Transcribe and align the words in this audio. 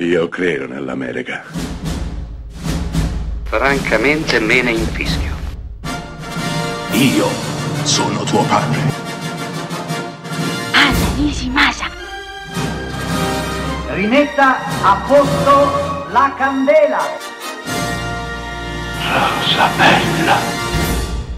Io 0.00 0.28
credo 0.28 0.68
nell'America. 0.68 1.42
Francamente 3.42 4.38
me 4.38 4.62
ne 4.62 4.70
infischio. 4.70 5.34
Io 6.92 7.26
sono 7.82 8.22
tuo 8.22 8.44
padre. 8.44 8.78
Anna 10.70 11.14
Nishimasa. 11.16 11.90
Rimetta 13.88 14.84
a 14.84 15.04
posto 15.04 16.06
la 16.12 16.32
candela. 16.38 17.00
Rosa 19.02 19.68
bella. 19.76 20.36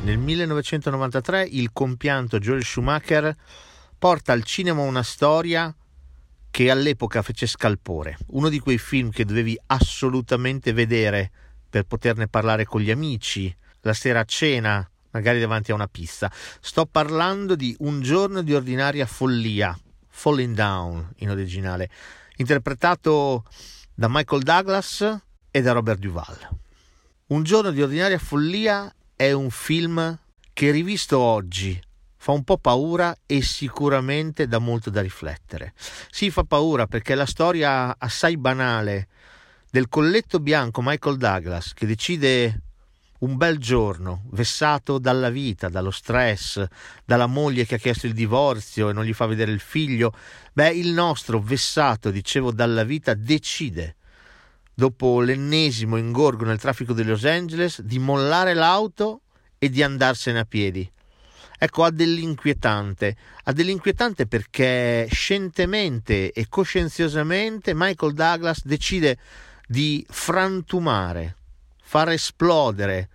Nel 0.03 0.19
1993 0.19 1.49
il 1.51 1.71
compianto 1.73 2.39
Joel 2.39 2.63
Schumacher 2.63 3.35
porta 3.99 4.33
al 4.35 4.45
cinema 4.45 4.83
una 4.83 5.03
storia 5.03 5.75
che 6.51 6.71
all'epoca 6.71 7.23
fece 7.23 7.47
scalpore, 7.47 8.19
uno 8.29 8.49
di 8.49 8.59
quei 8.59 8.79
film 8.79 9.11
che 9.11 9.25
dovevi 9.25 9.59
assolutamente 9.67 10.73
vedere 10.73 11.31
per 11.69 11.85
poterne 11.85 12.27
parlare 12.27 12.65
con 12.65 12.81
gli 12.81 12.91
amici, 12.91 13.55
la 13.83 13.93
sera 13.93 14.21
a 14.21 14.25
cena, 14.25 14.89
magari 15.13 15.39
davanti 15.41 15.71
a 15.71 15.75
una 15.75 15.87
pista. 15.87 16.31
Sto 16.61 16.87
parlando 16.87 17.55
di 17.55 17.75
Un 17.81 18.01
giorno 18.01 18.43
di 18.43 18.55
ordinaria 18.55 19.07
follia, 19.07 19.79
Falling 20.09 20.55
Down 20.55 21.13
in 21.19 21.31
originale, 21.31 21.89
interpretato 22.37 23.45
da 23.95 24.09
Michael 24.09 24.43
Douglas 24.43 25.21
e 25.51 25.61
da 25.63 25.73
Robert 25.73 26.01
Duval. 26.01 26.59
Un 27.27 27.43
giorno 27.45 27.71
di 27.71 27.81
ordinaria 27.81 28.19
follia 28.19 28.93
è 29.15 29.31
un 29.31 29.51
film 29.51 30.19
che 30.53 30.71
rivisto 30.73 31.19
oggi 31.19 31.81
fa 32.23 32.33
un 32.33 32.45
po' 32.45 32.59
paura 32.59 33.17
e 33.25 33.41
sicuramente 33.41 34.47
dà 34.47 34.59
molto 34.59 34.91
da 34.91 35.01
riflettere. 35.01 35.73
Sì, 36.11 36.31
fa 36.31 36.45
paura 36.45 36.87
perché 36.87 37.15
la 37.15 37.25
storia 37.25 37.97
assai 37.97 38.37
banale 38.37 39.09
del 39.71 39.89
colletto 39.89 40.39
bianco 40.39 40.83
Michael 40.83 41.17
Douglas 41.17 41.73
che 41.73 41.87
decide 41.87 42.61
un 43.21 43.39
bel 43.39 43.57
giorno, 43.57 44.25
vessato 44.33 44.99
dalla 44.99 45.31
vita, 45.31 45.71
dallo 45.71 45.91
stress, 45.91 46.63
dalla 47.07 47.27
moglie 47.27 47.65
che 47.65 47.77
ha 47.77 47.79
chiesto 47.79 48.07
il 48.07 48.13
divorzio 48.13 48.91
e 48.91 48.93
non 48.93 49.05
gli 49.05 49.15
fa 49.15 49.25
vedere 49.25 49.53
il 49.53 49.61
figlio, 49.61 50.13
beh, 50.53 50.73
il 50.73 50.93
nostro 50.93 51.41
vessato, 51.41 52.11
dicevo, 52.11 52.53
dalla 52.53 52.85
vita 52.85 53.15
decide, 53.15 53.97
dopo 54.75 55.23
l'ennesimo 55.23 55.97
ingorgo 55.97 56.45
nel 56.45 56.61
traffico 56.61 56.93
di 56.93 57.03
Los 57.03 57.25
Angeles, 57.25 57.81
di 57.81 57.99
mollare 57.99 58.53
l'auto 58.53 59.23
e 59.59 59.71
di 59.71 59.83
andarsene 59.83 60.39
a 60.39 60.45
piedi 60.45 60.91
Ecco, 61.63 61.85
ha 61.85 61.91
dell'inquietante, 61.91 63.15
ha 63.45 63.53
dell'inquietante 63.53 64.27
perché 64.27 65.07
scientemente 65.11 66.33
e 66.33 66.49
coscienziosamente 66.49 67.75
Michael 67.75 68.15
Douglas 68.15 68.65
decide 68.65 69.19
di 69.67 70.03
frantumare, 70.09 71.37
far 71.83 72.09
esplodere, 72.13 73.11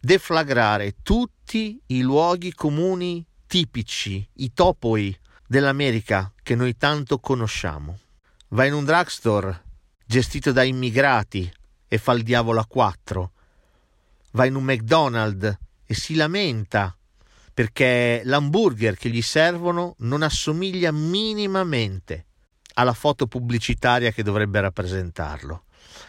deflagrare 0.00 0.96
tutti 1.04 1.80
i 1.86 2.00
luoghi 2.00 2.52
comuni 2.52 3.24
tipici, 3.46 4.28
i 4.38 4.52
topoi 4.52 5.16
dell'America 5.46 6.32
che 6.42 6.56
noi 6.56 6.76
tanto 6.76 7.20
conosciamo. 7.20 8.00
Va 8.48 8.64
in 8.64 8.74
un 8.74 8.84
drugstore 8.84 9.62
gestito 10.04 10.50
da 10.50 10.64
immigrati 10.64 11.48
e 11.86 11.98
fa 11.98 12.14
il 12.14 12.24
diavolo 12.24 12.58
a 12.58 12.66
quattro. 12.66 13.30
Va 14.32 14.44
in 14.44 14.56
un 14.56 14.64
McDonald's 14.64 15.56
e 15.86 15.94
si 15.94 16.16
lamenta 16.16 16.92
perché 17.56 18.20
l'hamburger 18.22 18.98
che 18.98 19.08
gli 19.08 19.22
servono 19.22 19.94
non 20.00 20.20
assomiglia 20.20 20.92
minimamente 20.92 22.26
alla 22.74 22.92
foto 22.92 23.26
pubblicitaria 23.26 24.10
che 24.10 24.22
dovrebbe 24.22 24.60
rappresentarlo. 24.60 25.64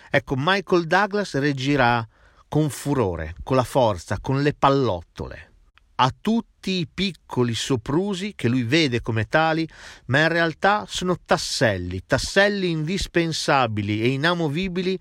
Ecco, 0.09 0.35
Michael 0.37 0.87
Douglas 0.87 1.39
reagirà 1.39 2.05
con 2.49 2.69
furore, 2.69 3.33
con 3.43 3.55
la 3.55 3.63
forza, 3.63 4.19
con 4.19 4.41
le 4.41 4.55
pallottole 4.55 5.51
a 5.95 6.13
tutti 6.19 6.71
i 6.71 6.87
piccoli 6.93 7.55
soprusi 7.55 8.33
che 8.35 8.49
lui 8.49 8.63
vede 8.63 8.99
come 8.99 9.29
tali, 9.29 9.65
ma 10.07 10.23
in 10.23 10.27
realtà 10.27 10.83
sono 10.85 11.15
tasselli, 11.23 12.03
tasselli 12.05 12.69
indispensabili 12.69 14.01
e 14.01 14.09
inamovibili 14.09 14.99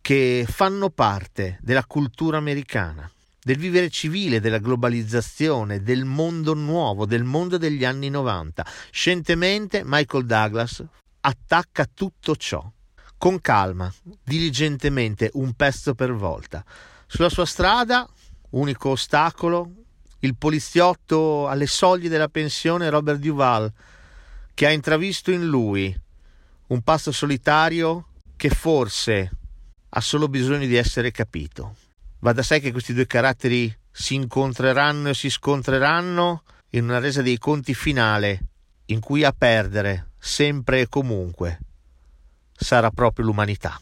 che 0.00 0.44
fanno 0.48 0.90
parte 0.90 1.58
della 1.62 1.84
cultura 1.86 2.36
americana 2.36 3.08
del 3.44 3.58
vivere 3.58 3.90
civile, 3.90 4.40
della 4.40 4.58
globalizzazione, 4.58 5.82
del 5.82 6.06
mondo 6.06 6.54
nuovo, 6.54 7.04
del 7.04 7.24
mondo 7.24 7.58
degli 7.58 7.84
anni 7.84 8.08
90. 8.08 8.66
Scientemente 8.90 9.82
Michael 9.84 10.24
Douglas 10.24 10.82
attacca 11.20 11.86
tutto 11.92 12.36
ciò, 12.36 12.66
con 13.18 13.42
calma, 13.42 13.92
diligentemente, 14.24 15.30
un 15.34 15.52
pezzo 15.52 15.94
per 15.94 16.14
volta. 16.14 16.64
Sulla 17.06 17.28
sua 17.28 17.44
strada, 17.44 18.08
unico 18.50 18.88
ostacolo, 18.88 19.70
il 20.20 20.36
poliziotto 20.36 21.46
alle 21.46 21.66
soglie 21.66 22.08
della 22.08 22.28
pensione 22.28 22.88
Robert 22.88 23.18
Duval, 23.18 23.70
che 24.54 24.66
ha 24.66 24.70
intravisto 24.70 25.30
in 25.30 25.44
lui 25.44 25.94
un 26.68 26.80
passo 26.80 27.12
solitario 27.12 28.06
che 28.36 28.48
forse 28.48 29.30
ha 29.90 30.00
solo 30.00 30.28
bisogno 30.28 30.66
di 30.66 30.76
essere 30.76 31.10
capito. 31.10 31.76
Va 32.24 32.32
da 32.32 32.42
sé 32.42 32.58
che 32.58 32.72
questi 32.72 32.94
due 32.94 33.06
caratteri 33.06 33.70
si 33.90 34.14
incontreranno 34.14 35.10
e 35.10 35.14
si 35.14 35.28
scontreranno 35.28 36.42
in 36.70 36.84
una 36.84 36.98
resa 36.98 37.20
dei 37.20 37.36
conti 37.36 37.74
finale, 37.74 38.46
in 38.86 39.00
cui 39.00 39.24
a 39.24 39.34
perdere, 39.36 40.12
sempre 40.16 40.80
e 40.80 40.88
comunque, 40.88 41.58
sarà 42.54 42.88
proprio 42.88 43.26
l'umanità. 43.26 43.78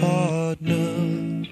partner. 0.00 1.44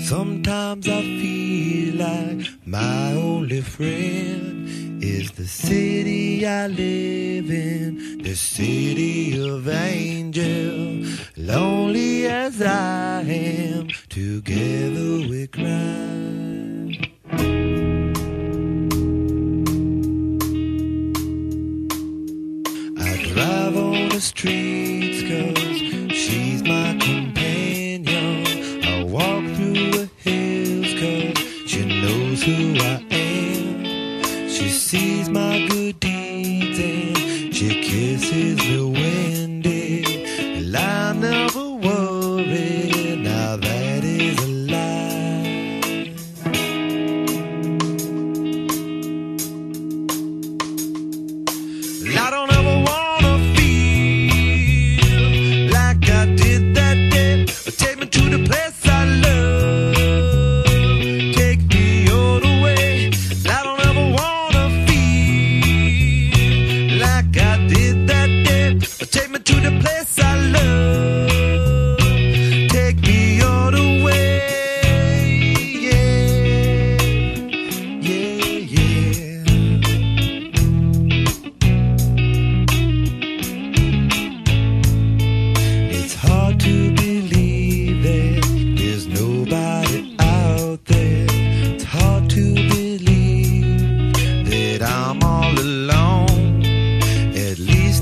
Sometimes 0.00 0.88
I 0.88 1.02
feel 1.02 1.94
like 1.96 2.46
my 2.66 3.12
only 3.12 3.60
friend 3.60 5.02
is 5.02 5.30
the 5.32 5.46
city 5.46 6.46
I 6.46 6.66
live 6.66 7.50
in, 7.50 8.18
the 8.22 8.34
city 8.34 9.40
of 9.48 9.68
angel. 9.68 11.04
Lonely 11.36 12.26
as 12.26 12.60
I 12.60 13.22
am, 13.22 13.88
together 14.08 15.28
we 15.30 15.46
cry. 15.46 16.00
I 22.98 23.10
drive 23.32 23.76
on 23.76 24.08
the 24.08 24.20
street 24.20 24.69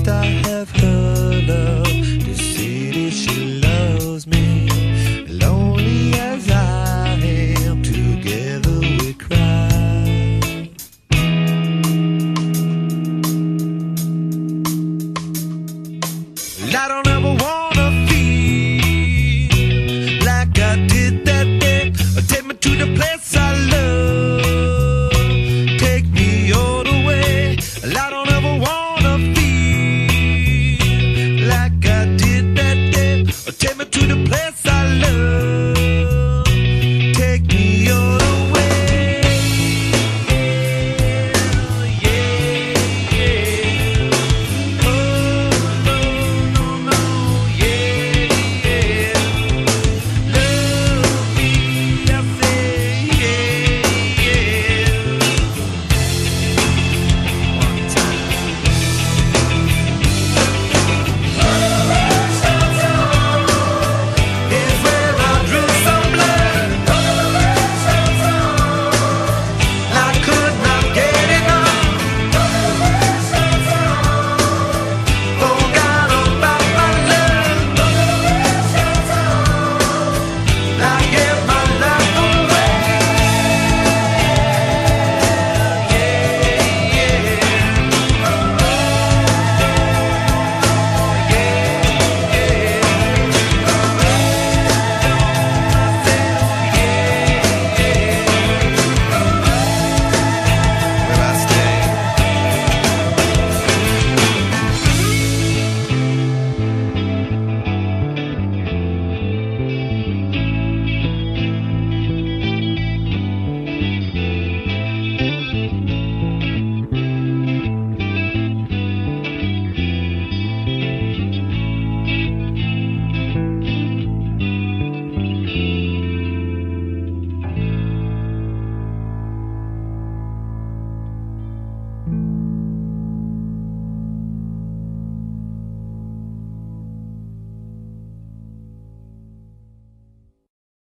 star 0.09 0.48